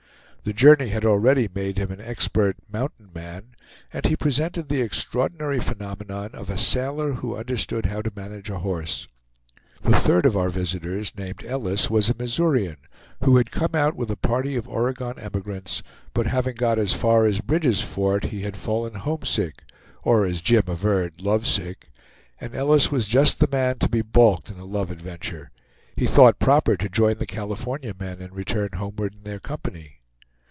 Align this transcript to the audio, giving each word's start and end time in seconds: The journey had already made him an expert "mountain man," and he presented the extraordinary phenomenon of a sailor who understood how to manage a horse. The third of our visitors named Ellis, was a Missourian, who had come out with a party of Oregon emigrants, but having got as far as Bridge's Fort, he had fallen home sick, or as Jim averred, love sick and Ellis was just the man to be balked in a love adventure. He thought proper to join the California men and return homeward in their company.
The 0.43 0.53
journey 0.53 0.87
had 0.87 1.05
already 1.05 1.47
made 1.53 1.77
him 1.77 1.91
an 1.91 2.01
expert 2.01 2.57
"mountain 2.67 3.11
man," 3.13 3.49
and 3.93 4.03
he 4.07 4.15
presented 4.15 4.69
the 4.69 4.81
extraordinary 4.81 5.59
phenomenon 5.59 6.31
of 6.33 6.49
a 6.49 6.57
sailor 6.57 7.11
who 7.13 7.35
understood 7.35 7.85
how 7.85 8.01
to 8.01 8.11
manage 8.15 8.49
a 8.49 8.57
horse. 8.57 9.07
The 9.83 9.95
third 9.95 10.25
of 10.25 10.35
our 10.35 10.49
visitors 10.49 11.13
named 11.15 11.45
Ellis, 11.45 11.91
was 11.91 12.09
a 12.09 12.15
Missourian, 12.17 12.77
who 13.23 13.37
had 13.37 13.51
come 13.51 13.75
out 13.75 13.95
with 13.95 14.09
a 14.09 14.15
party 14.17 14.55
of 14.55 14.67
Oregon 14.67 15.19
emigrants, 15.19 15.83
but 16.11 16.25
having 16.25 16.55
got 16.55 16.79
as 16.79 16.91
far 16.93 17.27
as 17.27 17.39
Bridge's 17.41 17.83
Fort, 17.83 18.23
he 18.23 18.41
had 18.41 18.57
fallen 18.57 18.95
home 18.95 19.21
sick, 19.21 19.61
or 20.01 20.25
as 20.25 20.41
Jim 20.41 20.63
averred, 20.65 21.21
love 21.21 21.45
sick 21.45 21.91
and 22.39 22.55
Ellis 22.55 22.91
was 22.91 23.07
just 23.07 23.39
the 23.39 23.49
man 23.51 23.77
to 23.77 23.87
be 23.87 24.01
balked 24.01 24.49
in 24.49 24.57
a 24.57 24.65
love 24.65 24.89
adventure. 24.89 25.51
He 25.95 26.07
thought 26.07 26.39
proper 26.39 26.75
to 26.77 26.89
join 26.89 27.19
the 27.19 27.27
California 27.27 27.93
men 27.97 28.19
and 28.21 28.33
return 28.33 28.69
homeward 28.73 29.13
in 29.13 29.23
their 29.23 29.39
company. 29.39 29.97